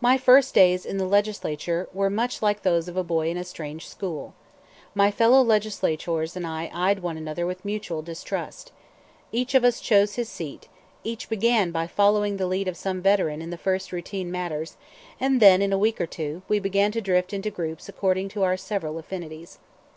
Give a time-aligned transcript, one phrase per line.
[0.00, 3.44] My first days in the Legislature were much like those of a boy in a
[3.44, 4.34] strange school.
[4.96, 8.72] My fellow legislators and I eyed one another with mutual distrust.
[9.30, 10.66] Each of us chose his seat,
[11.04, 14.76] each began by following the lead of some veteran in the first routine matters,
[15.20, 18.42] and then, in a week or two, we began to drift into groups according to
[18.42, 19.60] our several affinities.